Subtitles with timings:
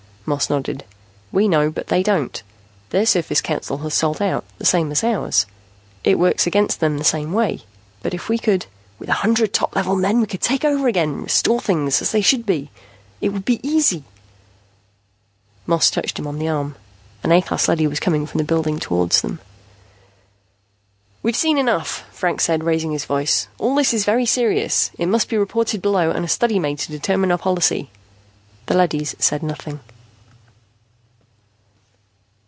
[0.23, 0.85] Moss nodded.
[1.31, 2.41] "We know, but they don't.
[2.91, 5.45] Their Surface Council has sold out, the same as ours.
[6.05, 7.63] It works against them the same way.
[8.03, 8.67] But if we could"
[8.99, 12.21] "With a hundred top level men, we could take over again, restore things as they
[12.21, 12.69] should be!
[13.19, 14.05] It would be easy!"
[15.65, 16.75] Moss touched him on the arm.
[17.23, 19.41] An A class leady was coming from the building toward them.
[21.23, 23.47] "We've seen enough," Franks said, raising his voice.
[23.57, 24.91] "All this is very serious.
[24.99, 27.89] It must be reported below and a study made to determine our policy."
[28.67, 29.79] The leady said nothing.